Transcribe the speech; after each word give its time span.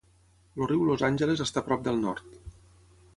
El 0.61 0.63
riu 0.71 0.85
Los 0.87 1.03
Angeles 1.09 1.45
està 1.47 1.63
prop 1.69 1.85
del 1.91 2.01
nord. 2.09 2.33